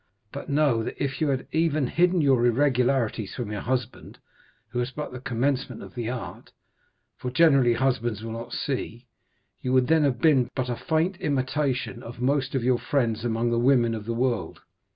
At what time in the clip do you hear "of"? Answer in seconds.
5.83-5.93, 12.01-12.19, 12.55-12.63, 13.93-14.05